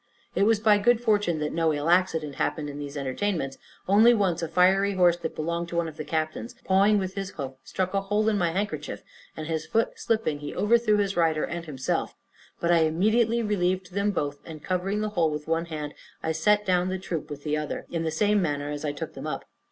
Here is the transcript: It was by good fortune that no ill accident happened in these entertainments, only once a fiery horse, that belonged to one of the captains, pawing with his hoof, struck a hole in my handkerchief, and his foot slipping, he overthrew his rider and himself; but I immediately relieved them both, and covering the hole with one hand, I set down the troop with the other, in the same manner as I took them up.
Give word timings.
It 0.33 0.47
was 0.47 0.59
by 0.59 0.79
good 0.79 0.99
fortune 0.99 1.37
that 1.41 1.53
no 1.53 1.71
ill 1.75 1.87
accident 1.87 2.33
happened 2.37 2.71
in 2.71 2.79
these 2.79 2.97
entertainments, 2.97 3.59
only 3.87 4.15
once 4.15 4.41
a 4.41 4.47
fiery 4.47 4.93
horse, 4.93 5.17
that 5.17 5.35
belonged 5.35 5.69
to 5.69 5.75
one 5.75 5.87
of 5.87 5.97
the 5.97 6.03
captains, 6.03 6.55
pawing 6.63 6.97
with 6.97 7.13
his 7.13 7.29
hoof, 7.29 7.51
struck 7.63 7.93
a 7.93 8.01
hole 8.01 8.27
in 8.27 8.35
my 8.35 8.49
handkerchief, 8.49 9.03
and 9.37 9.45
his 9.45 9.67
foot 9.67 9.99
slipping, 9.99 10.39
he 10.39 10.55
overthrew 10.55 10.97
his 10.97 11.15
rider 11.15 11.43
and 11.43 11.65
himself; 11.65 12.15
but 12.59 12.71
I 12.71 12.79
immediately 12.79 13.43
relieved 13.43 13.93
them 13.93 14.09
both, 14.09 14.39
and 14.43 14.63
covering 14.63 15.01
the 15.01 15.09
hole 15.09 15.29
with 15.29 15.47
one 15.47 15.65
hand, 15.65 15.93
I 16.23 16.31
set 16.31 16.65
down 16.65 16.89
the 16.89 16.97
troop 16.97 17.29
with 17.29 17.43
the 17.43 17.55
other, 17.55 17.85
in 17.91 18.01
the 18.01 18.09
same 18.09 18.41
manner 18.41 18.71
as 18.71 18.83
I 18.83 18.93
took 18.93 19.13
them 19.13 19.27
up. 19.27 19.45